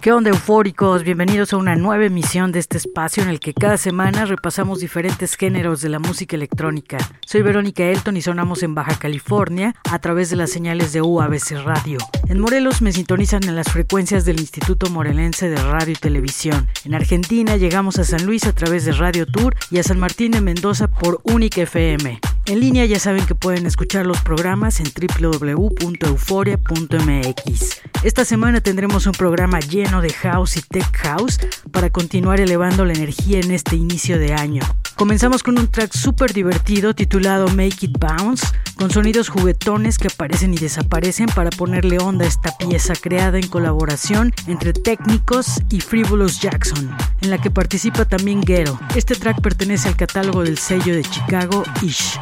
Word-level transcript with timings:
¿Qué 0.00 0.12
onda 0.12 0.30
eufóricos? 0.30 1.04
Bienvenidos 1.04 1.52
a 1.52 1.58
una 1.58 1.76
nueva 1.76 2.06
emisión 2.06 2.52
de 2.52 2.58
este 2.58 2.78
espacio 2.78 3.22
en 3.22 3.28
el 3.28 3.38
que 3.38 3.52
cada 3.52 3.76
semana 3.76 4.24
repasamos 4.24 4.80
diferentes 4.80 5.34
géneros 5.34 5.82
de 5.82 5.90
la 5.90 5.98
música 5.98 6.36
electrónica. 6.36 6.96
Soy 7.26 7.42
Verónica 7.42 7.84
Elton 7.84 8.16
y 8.16 8.22
sonamos 8.22 8.62
en 8.62 8.74
Baja 8.74 8.98
California 8.98 9.74
a 9.90 9.98
través 9.98 10.30
de 10.30 10.36
las 10.36 10.48
señales 10.48 10.94
de 10.94 11.02
UABC 11.02 11.66
Radio. 11.66 11.98
En 12.30 12.40
Morelos 12.40 12.80
me 12.80 12.92
sintonizan 12.92 13.44
en 13.44 13.56
las 13.56 13.70
frecuencias 13.70 14.24
del 14.24 14.40
Instituto 14.40 14.88
Morelense 14.88 15.50
de 15.50 15.56
Radio 15.56 15.92
y 15.92 15.96
Televisión. 15.96 16.66
En 16.86 16.94
Argentina 16.94 17.58
llegamos 17.58 17.98
a 17.98 18.04
San 18.04 18.24
Luis 18.24 18.46
a 18.46 18.54
través 18.54 18.86
de 18.86 18.92
Radio 18.92 19.26
Tour 19.26 19.54
y 19.70 19.80
a 19.80 19.82
San 19.82 19.98
Martín 19.98 20.32
de 20.32 20.40
Mendoza 20.40 20.88
por 20.88 21.20
Única 21.24 21.60
FM. 21.60 22.20
En 22.46 22.58
línea 22.58 22.86
ya 22.86 22.98
saben 22.98 23.26
que 23.26 23.34
pueden 23.34 23.66
escuchar 23.66 24.06
los 24.06 24.22
programas 24.22 24.80
en 24.80 24.86
www.euforia.mx. 25.20 27.82
Esta 28.02 28.24
semana 28.24 28.62
tendremos 28.62 29.06
un 29.06 29.12
programa 29.12 29.60
lleno 29.60 29.89
de 29.90 30.12
house 30.12 30.56
y 30.56 30.62
tech 30.62 30.96
house 30.98 31.40
para 31.72 31.90
continuar 31.90 32.38
elevando 32.38 32.84
la 32.84 32.92
energía 32.92 33.40
en 33.40 33.50
este 33.50 33.74
inicio 33.74 34.20
de 34.20 34.32
año. 34.32 34.62
Comenzamos 34.94 35.42
con 35.42 35.58
un 35.58 35.66
track 35.66 35.92
súper 35.92 36.32
divertido 36.32 36.94
titulado 36.94 37.48
Make 37.48 37.86
It 37.86 37.98
Bounce, 37.98 38.46
con 38.76 38.92
sonidos 38.92 39.28
juguetones 39.28 39.98
que 39.98 40.06
aparecen 40.06 40.54
y 40.54 40.58
desaparecen 40.58 41.26
para 41.26 41.50
ponerle 41.50 41.98
onda 41.98 42.24
a 42.24 42.28
esta 42.28 42.56
pieza 42.56 42.92
creada 42.94 43.38
en 43.38 43.48
colaboración 43.48 44.32
entre 44.46 44.72
técnicos 44.72 45.60
y 45.70 45.80
Frivolous 45.80 46.40
Jackson, 46.40 46.96
en 47.20 47.30
la 47.30 47.38
que 47.38 47.50
participa 47.50 48.04
también 48.04 48.42
Ghetto. 48.42 48.78
Este 48.94 49.16
track 49.16 49.40
pertenece 49.40 49.88
al 49.88 49.96
catálogo 49.96 50.44
del 50.44 50.58
sello 50.58 50.94
de 50.94 51.02
Chicago 51.02 51.64
Ish. 51.82 52.20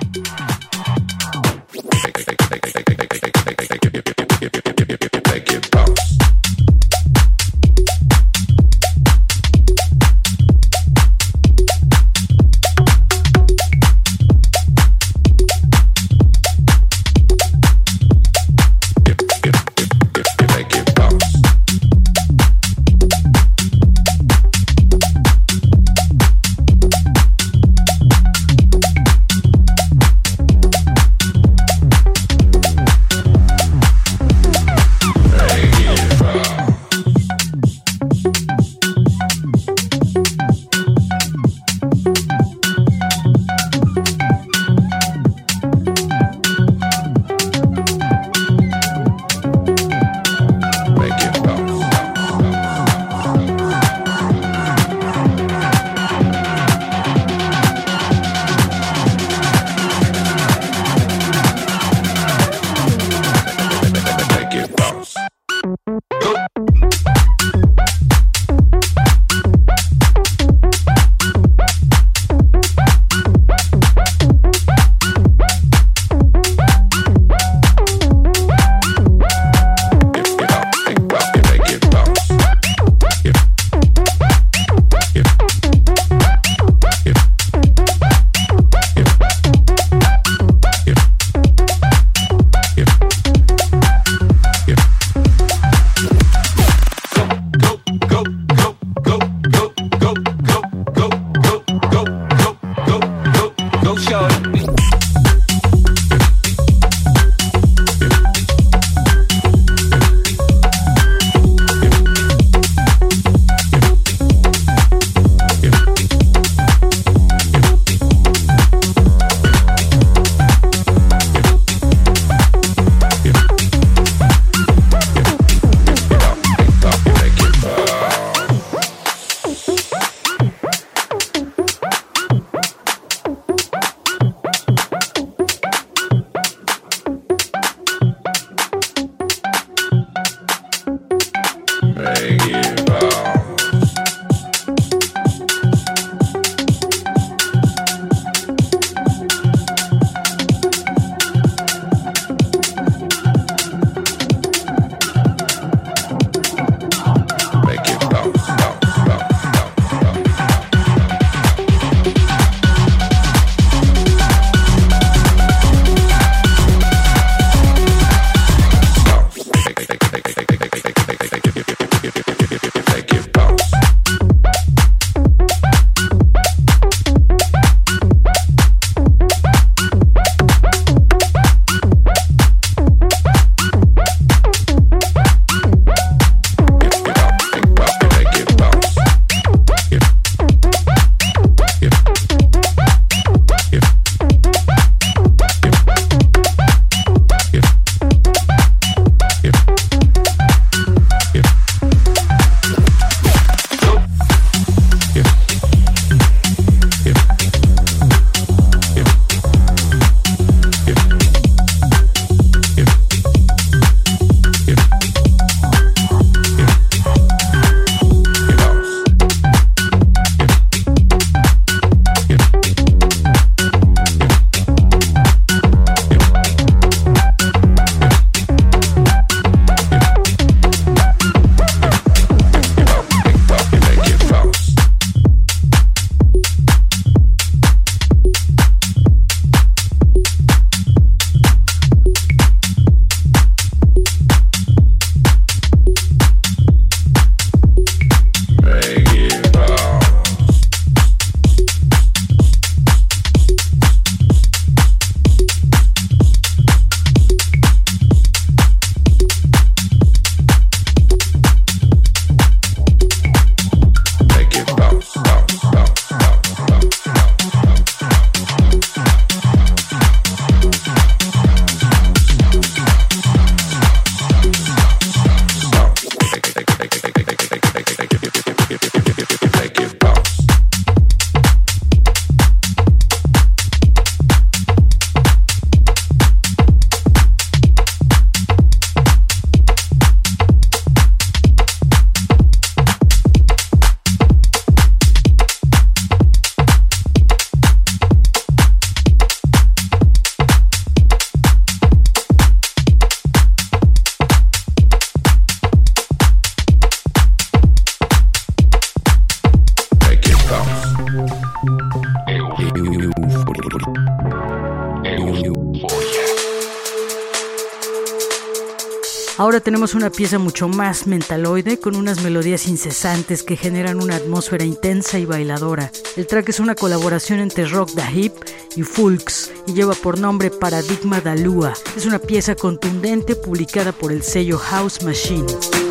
Ahora 319.59 319.65
tenemos 319.65 319.97
una 319.97 320.11
pieza 320.11 320.39
mucho 320.39 320.69
más 320.69 321.09
mentaloide 321.09 321.81
con 321.81 321.97
unas 321.97 322.23
melodías 322.23 322.69
incesantes 322.69 323.43
que 323.43 323.57
generan 323.57 324.01
una 324.01 324.15
atmósfera 324.15 324.63
intensa 324.63 325.19
y 325.19 325.25
bailadora. 325.25 325.91
El 326.17 326.29
track 326.29 326.51
es 326.51 326.61
una 326.61 326.77
colaboración 326.77 327.41
entre 327.41 327.67
Rock 327.67 327.91
the 327.93 328.05
Hip 328.15 328.35
y 328.77 328.85
Fulks 328.85 329.51
y 329.67 329.73
lleva 329.73 329.95
por 329.95 330.21
nombre 330.21 330.53
Paradigma 330.53 331.21
Dalua. 331.21 331.73
Es 331.97 332.07
una 332.07 332.21
pieza 332.21 332.55
contundente 332.55 333.35
publicada 333.35 333.91
por 333.91 334.13
el 334.13 334.23
sello 334.23 334.59
House 334.59 335.03
Machine. 335.03 335.88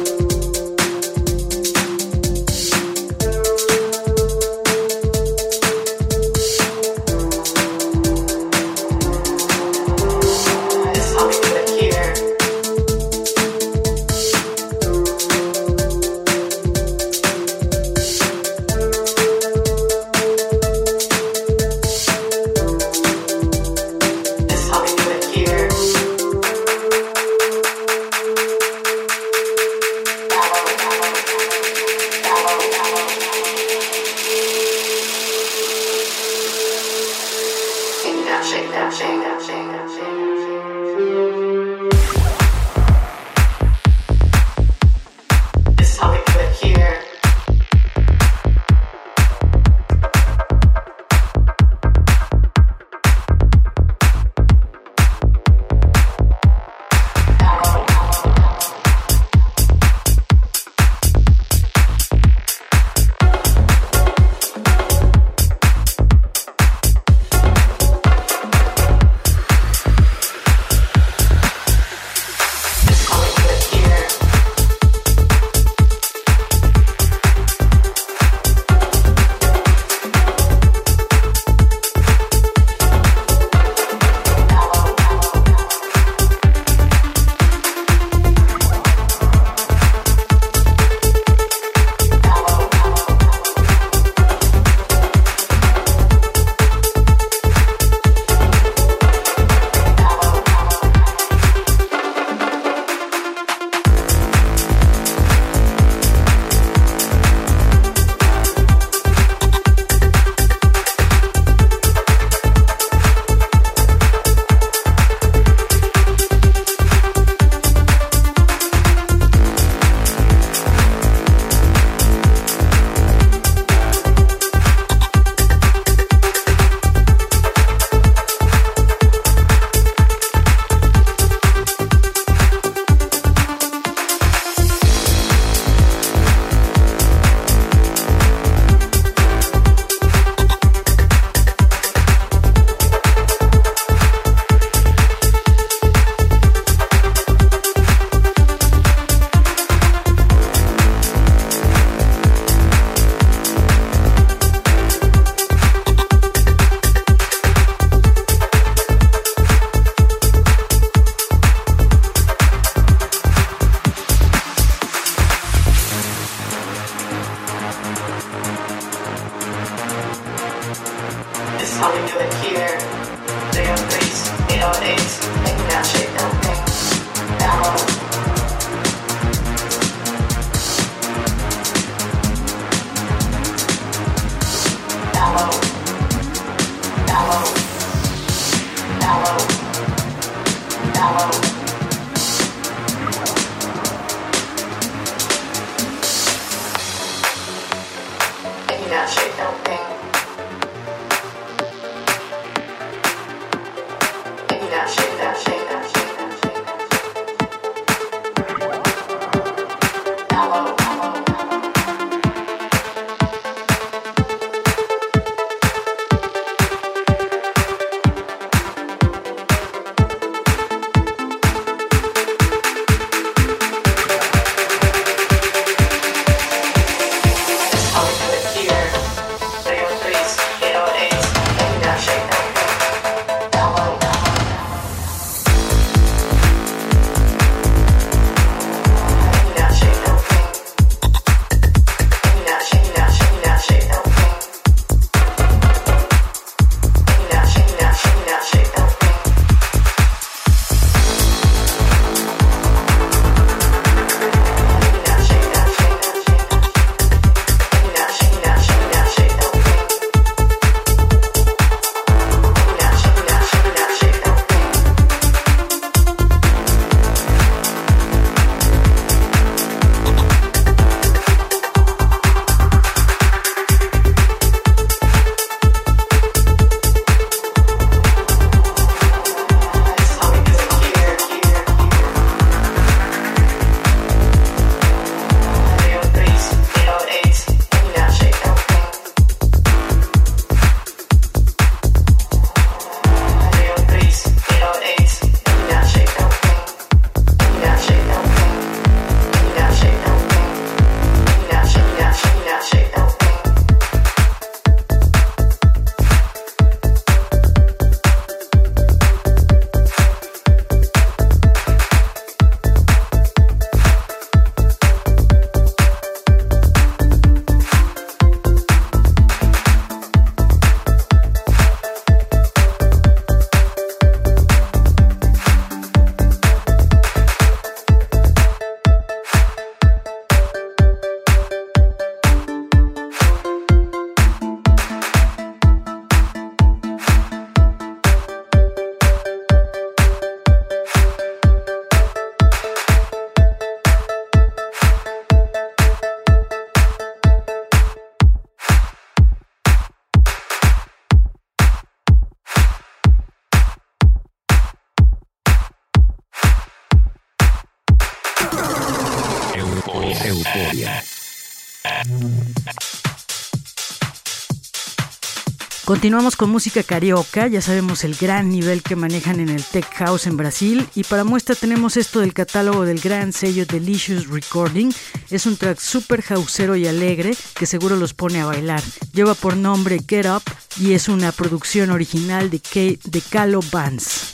Continuamos 365.87 366.35
con 366.35 366.49
música 366.49 366.83
carioca, 366.83 367.47
ya 367.47 367.61
sabemos 367.61 368.03
el 368.03 368.13
gran 368.15 368.49
nivel 368.49 368.83
que 368.83 368.97
manejan 368.97 369.39
en 369.39 369.47
el 369.47 369.63
Tech 369.63 369.89
House 369.94 370.27
en 370.27 370.35
Brasil 370.35 370.85
y 370.95 371.06
para 371.06 371.23
muestra 371.23 371.56
tenemos 371.56 371.95
esto 371.95 372.19
del 372.19 372.33
catálogo 372.33 372.83
del 372.83 372.99
gran 372.99 373.31
sello 373.31 373.65
Delicious 373.65 374.27
Recording. 374.27 374.91
Es 375.29 375.45
un 375.45 375.56
track 375.56 375.79
super 375.79 376.21
houseero 376.23 376.75
y 376.75 376.87
alegre 376.87 377.37
que 377.56 377.65
seguro 377.65 377.95
los 377.95 378.13
pone 378.13 378.41
a 378.41 378.45
bailar. 378.45 378.83
Lleva 379.13 379.33
por 379.33 379.56
nombre 379.56 380.01
Get 380.06 380.25
Up 380.25 380.44
y 380.77 380.91
es 380.91 381.07
una 381.07 381.31
producción 381.31 381.89
original 381.89 382.49
de, 382.49 382.59
K 382.59 382.99
de 383.09 383.21
Calo 383.21 383.61
Bands. 383.71 384.31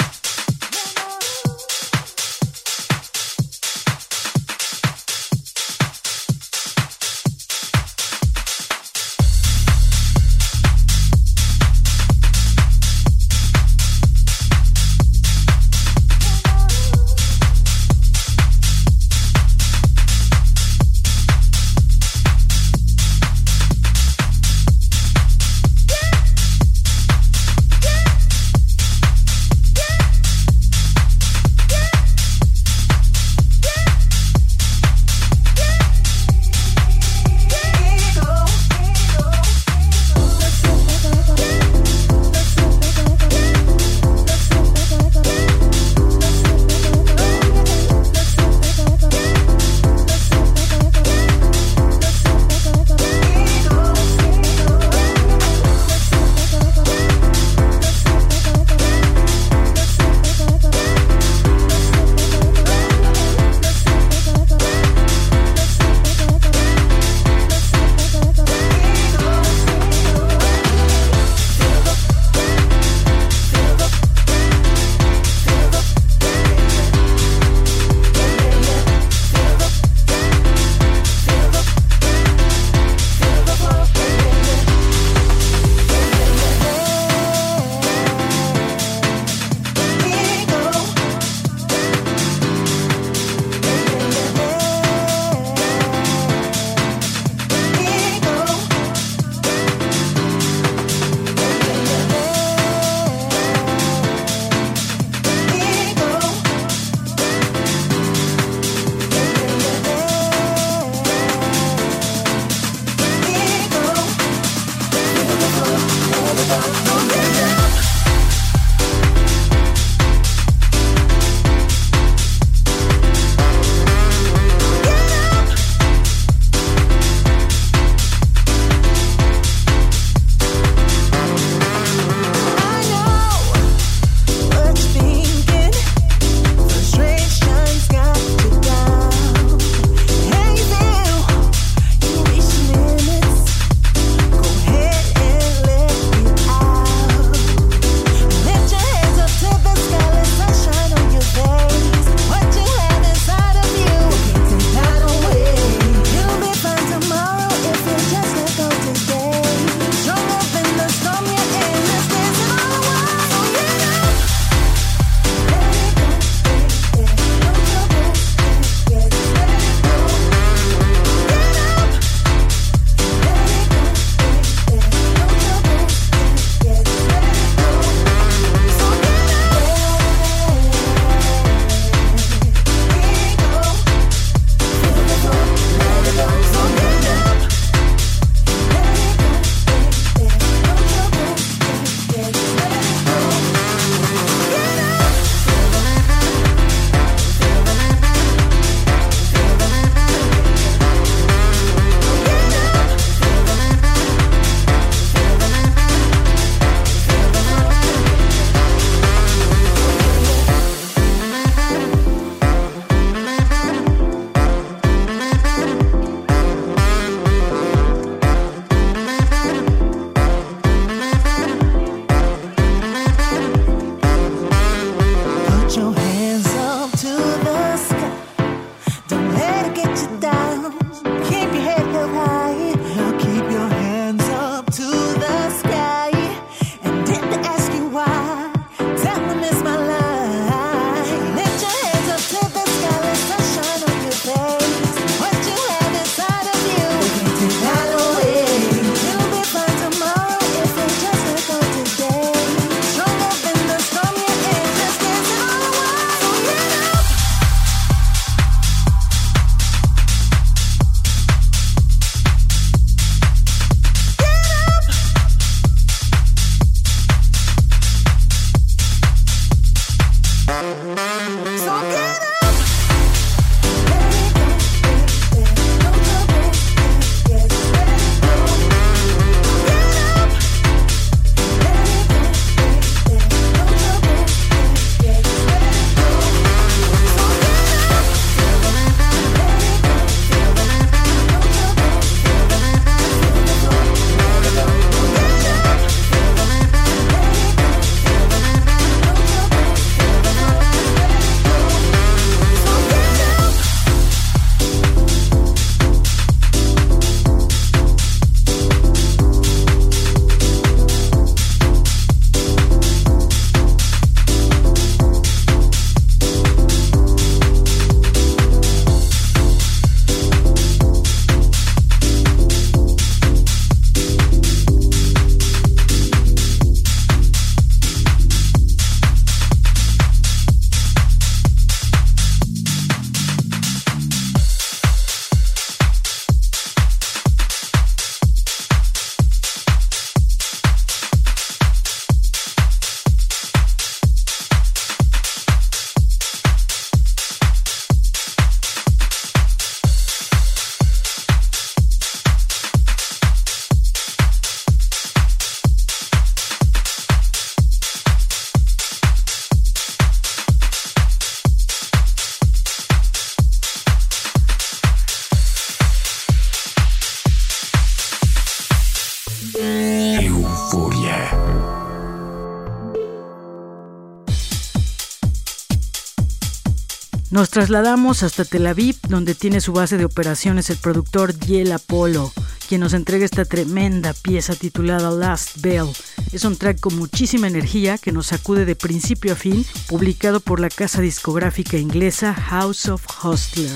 Trasladamos 377.53 378.23
hasta 378.23 378.45
Tel 378.45 378.65
Aviv, 378.65 378.95
donde 379.07 379.35
tiene 379.35 379.61
su 379.61 379.73
base 379.73 379.99
de 379.99 380.05
operaciones 380.05 380.71
el 380.71 380.77
productor 380.77 381.37
Yel 381.37 381.71
Apollo, 381.71 382.31
quien 382.67 382.81
nos 382.81 382.93
entrega 382.93 383.25
esta 383.25 383.45
tremenda 383.45 384.15
pieza 384.15 384.55
titulada 384.55 385.11
Last 385.11 385.61
Bell. 385.61 385.85
Es 386.31 386.45
un 386.45 386.57
track 386.57 386.79
con 386.79 386.95
muchísima 386.95 387.47
energía 387.47 387.99
que 387.99 388.11
nos 388.11 388.25
sacude 388.25 388.65
de 388.65 388.75
principio 388.75 389.33
a 389.33 389.35
fin, 389.35 389.63
publicado 389.87 390.39
por 390.39 390.59
la 390.59 390.69
casa 390.69 390.99
discográfica 390.99 391.77
inglesa 391.77 392.33
House 392.33 392.89
of 392.89 393.05
Hostler. 393.23 393.69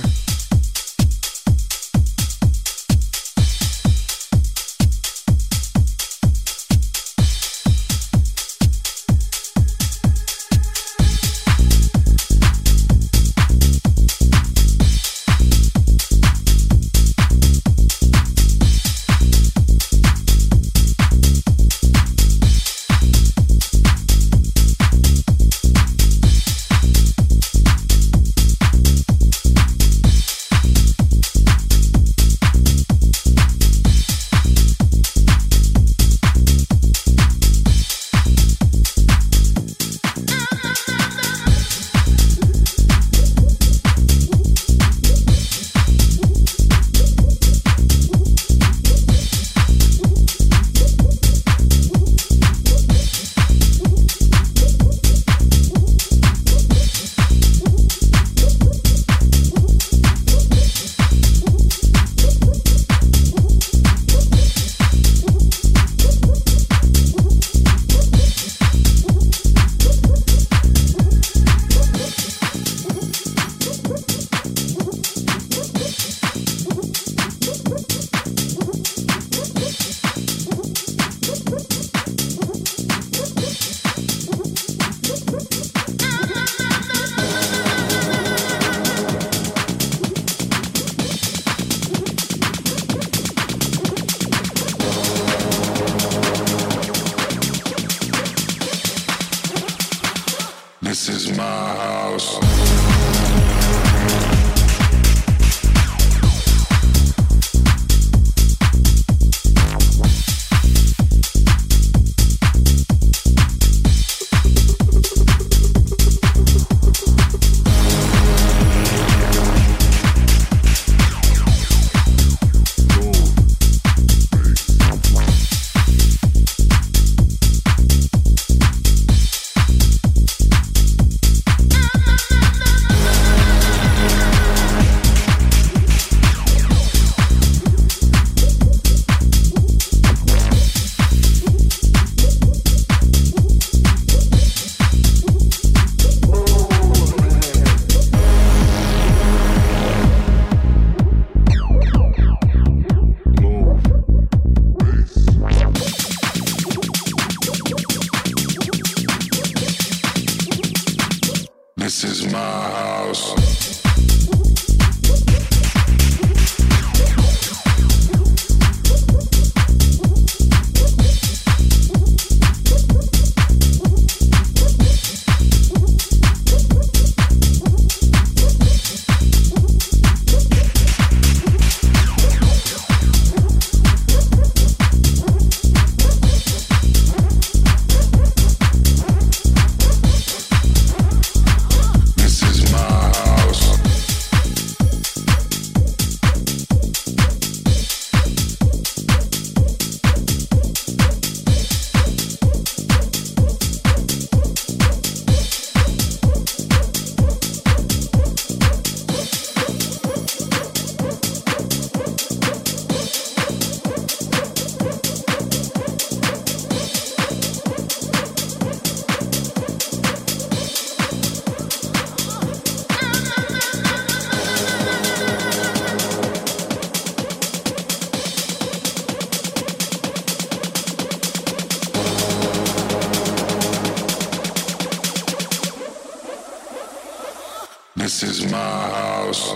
This 238.08 238.24
is 238.24 238.50
my 238.50 238.58
house. 238.58 239.52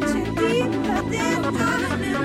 Too 0.00 0.24
deep, 0.34 0.70
but 0.86 1.10
this 1.10 1.58
time 1.58 2.19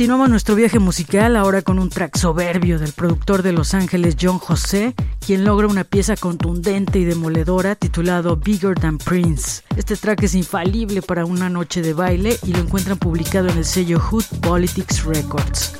Continuamos 0.00 0.30
nuestro 0.30 0.54
viaje 0.54 0.78
musical 0.78 1.36
ahora 1.36 1.60
con 1.60 1.78
un 1.78 1.90
track 1.90 2.16
soberbio 2.16 2.78
del 2.78 2.94
productor 2.94 3.42
de 3.42 3.52
Los 3.52 3.74
Ángeles 3.74 4.16
John 4.18 4.38
José, 4.38 4.94
quien 5.26 5.44
logra 5.44 5.66
una 5.66 5.84
pieza 5.84 6.16
contundente 6.16 6.98
y 6.98 7.04
demoledora 7.04 7.74
titulado 7.74 8.38
Bigger 8.38 8.74
Than 8.74 8.96
Prince. 8.96 9.60
Este 9.76 9.96
track 9.96 10.22
es 10.22 10.34
infalible 10.34 11.02
para 11.02 11.26
una 11.26 11.50
noche 11.50 11.82
de 11.82 11.92
baile 11.92 12.38
y 12.46 12.54
lo 12.54 12.60
encuentran 12.60 12.96
publicado 12.96 13.50
en 13.50 13.58
el 13.58 13.66
sello 13.66 14.00
Hood 14.00 14.24
Politics 14.40 15.04
Records. 15.04 15.74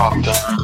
after. 0.00 0.59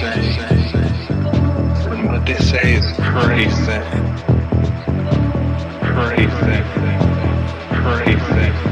What 0.00 0.16
they 2.24 2.34
say 2.36 2.74
is 2.76 2.86
crazy. 2.96 3.80
Crazy. 5.82 6.56
Crazy. 7.70 8.69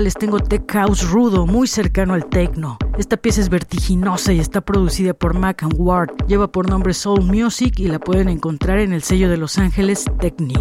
Les 0.00 0.14
tengo 0.14 0.38
tech 0.38 0.70
house 0.70 1.10
rudo, 1.10 1.44
muy 1.44 1.66
cercano 1.66 2.14
al 2.14 2.26
techno. 2.26 2.78
Esta 2.98 3.16
pieza 3.16 3.40
es 3.40 3.48
vertiginosa 3.48 4.32
y 4.32 4.38
está 4.38 4.60
producida 4.60 5.12
por 5.12 5.36
Mac 5.36 5.64
and 5.64 5.74
Ward. 5.76 6.10
Lleva 6.28 6.52
por 6.52 6.70
nombre 6.70 6.94
Soul 6.94 7.24
Music 7.24 7.74
y 7.78 7.88
la 7.88 7.98
pueden 7.98 8.28
encontrar 8.28 8.78
en 8.78 8.92
el 8.92 9.02
sello 9.02 9.28
de 9.28 9.36
Los 9.36 9.58
Ángeles 9.58 10.04
Techni. 10.20 10.54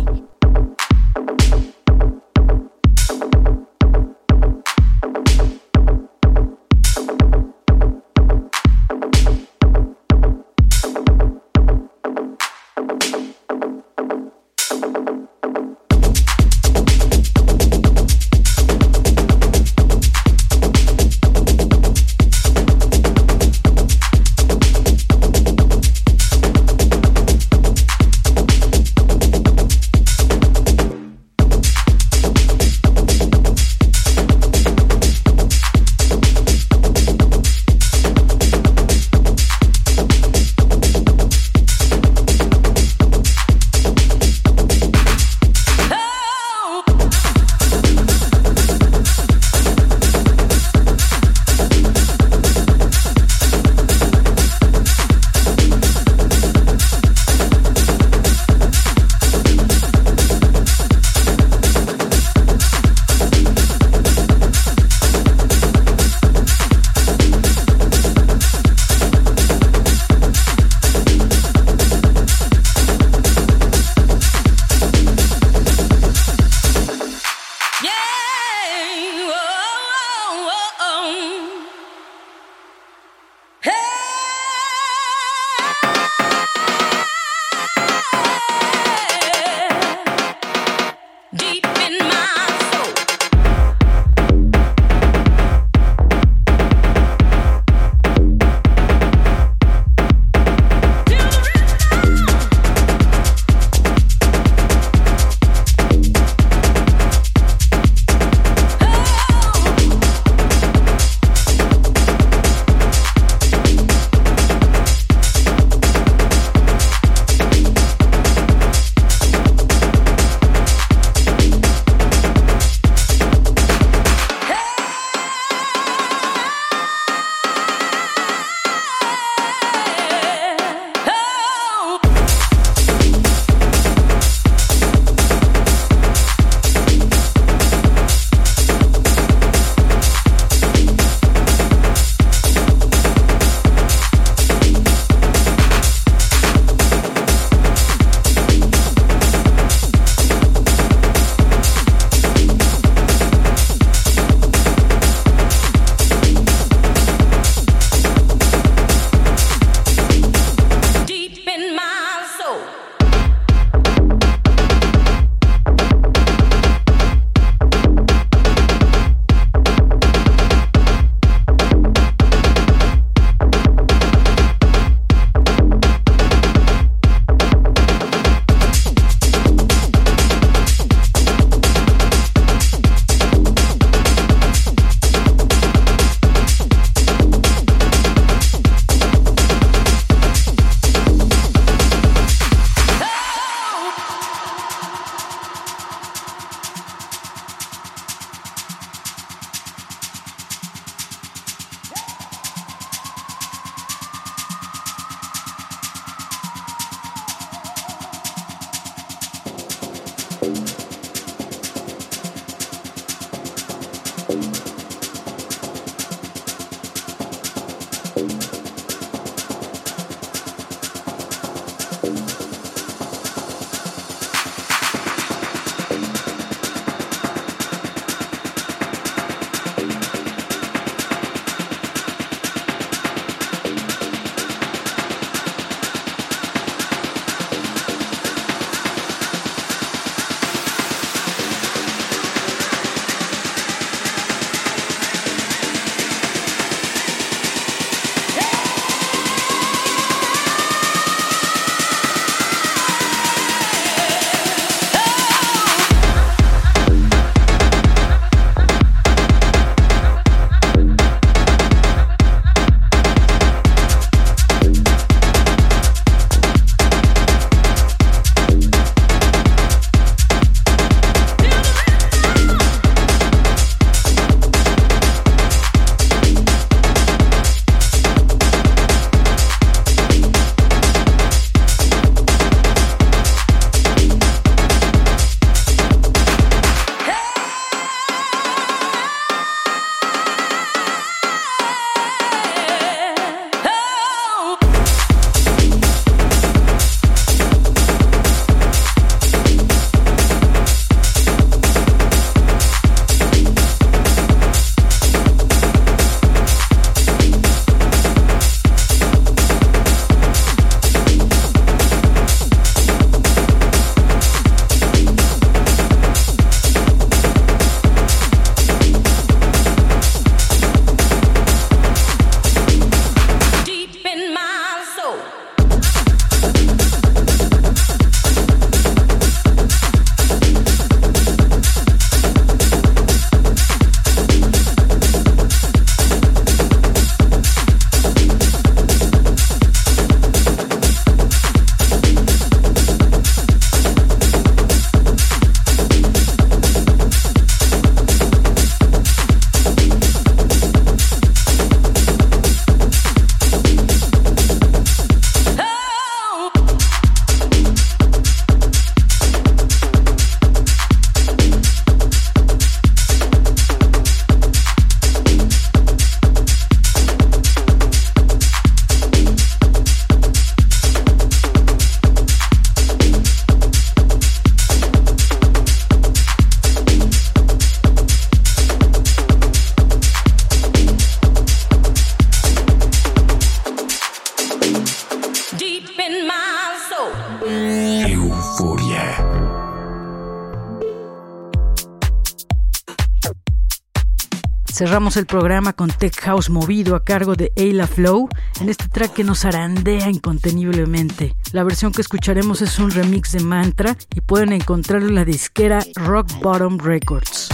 Cerramos 394.77 395.17
el 395.17 395.25
programa 395.25 395.73
con 395.73 395.89
Tech 395.89 396.15
House 396.21 396.51
movido 396.51 396.95
a 396.95 397.03
cargo 397.03 397.33
de 397.33 397.51
Ayla 397.57 397.87
Flow 397.87 398.29
en 398.61 398.69
este 398.69 398.87
track 398.87 399.11
que 399.11 399.23
nos 399.23 399.43
arandea 399.43 400.11
inconteniblemente. 400.11 401.35
La 401.51 401.63
versión 401.63 401.91
que 401.91 402.01
escucharemos 402.01 402.61
es 402.61 402.77
un 402.77 402.91
remix 402.91 403.31
de 403.31 403.39
Mantra 403.39 403.97
y 404.13 404.21
pueden 404.21 404.53
encontrarlo 404.53 405.07
en 405.07 405.15
la 405.15 405.25
disquera 405.25 405.79
Rock 405.95 406.27
Bottom 406.43 406.77
Records. 406.77 407.46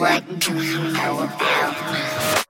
What 0.00 0.24
do 0.40 0.54
you 0.54 0.78
know 0.94 1.20
about 1.24 2.49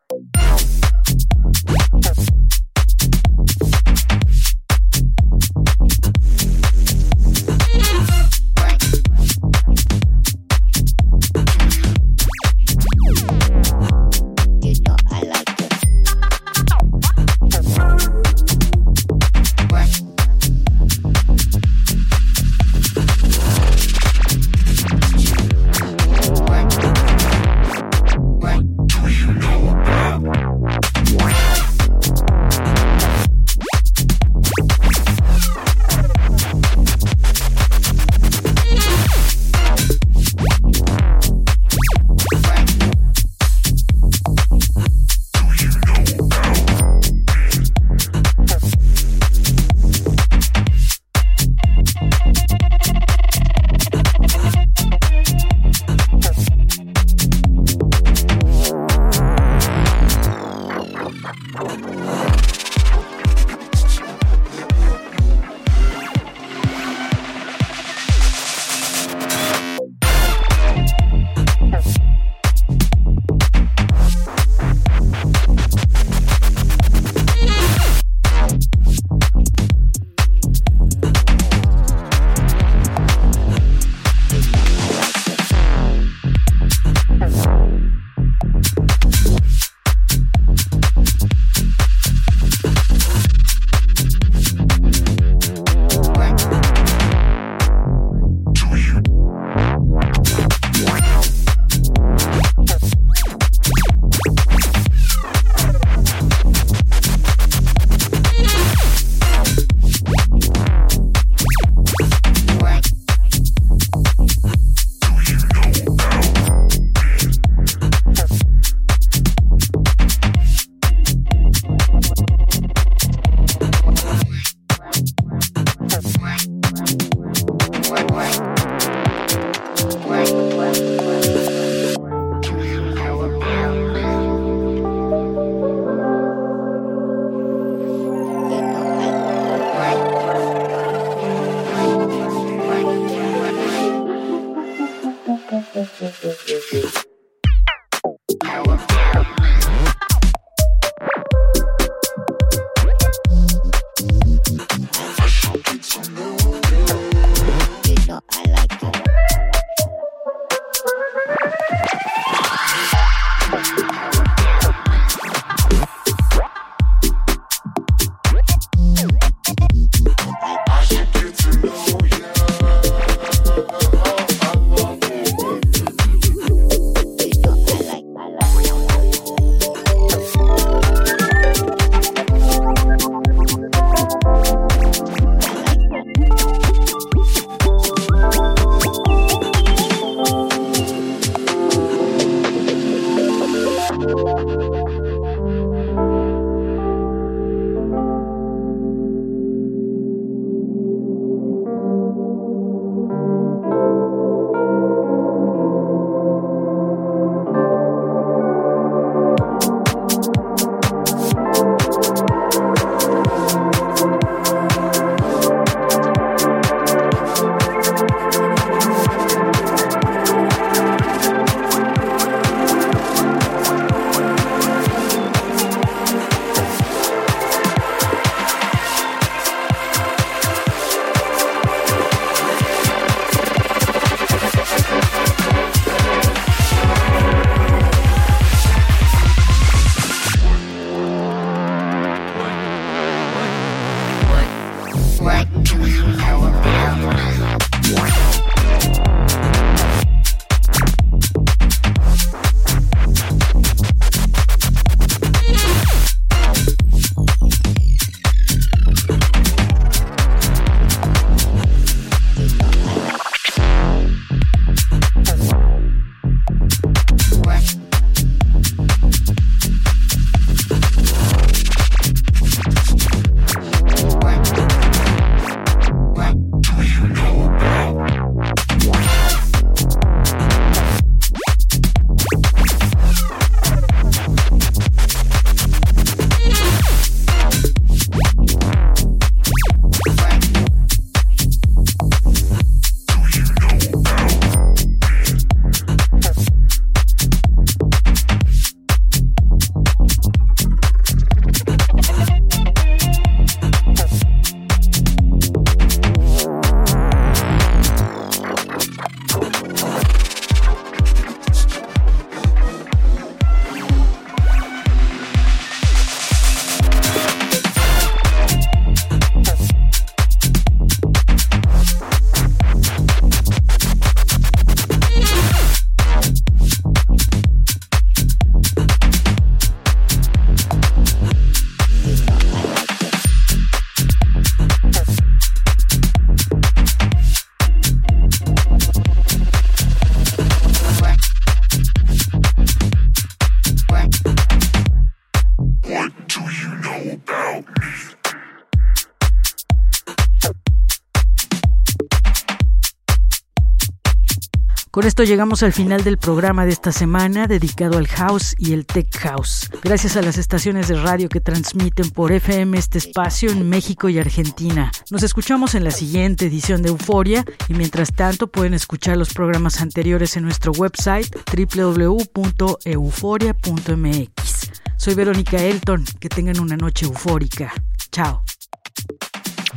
esto 355.11 355.25
llegamos 355.25 355.63
al 355.65 355.73
final 355.73 356.05
del 356.05 356.19
programa 356.19 356.65
de 356.65 356.71
esta 356.71 356.93
semana 356.93 357.49
dedicado 357.49 357.99
al 357.99 358.07
house 358.07 358.55
y 358.59 358.75
el 358.75 358.87
tech 358.87 359.13
house. 359.19 359.69
Gracias 359.83 360.17
a 360.17 360.23
las 360.23 360.39
estaciones 360.39 360.87
de 360.87 360.95
radio 360.95 361.29
que 361.29 361.41
transmiten 361.41 362.11
por 362.11 362.31
FM 362.31 362.79
este 362.79 362.99
espacio 362.99 363.51
en 363.51 363.69
México 363.69 364.09
y 364.09 364.21
Argentina. 364.21 364.93
Nos 365.11 365.25
escuchamos 365.25 365.75
en 365.75 365.83
la 365.83 365.91
siguiente 365.91 366.47
edición 366.47 366.83
de 366.83 366.91
Euforia 366.91 367.45
y 367.67 367.75
mientras 367.75 368.13
tanto 368.13 368.47
pueden 368.47 368.73
escuchar 368.73 369.17
los 369.17 369.35
programas 369.35 369.81
anteriores 369.81 370.37
en 370.37 370.45
nuestro 370.45 370.71
website 370.71 371.27
www.euforia.mx. 371.75 374.71
Soy 374.97 375.15
Verónica 375.17 375.61
Elton, 375.61 376.05
que 376.21 376.29
tengan 376.29 376.61
una 376.61 376.77
noche 376.77 377.07
eufórica. 377.07 377.73
Chao. 378.13 378.45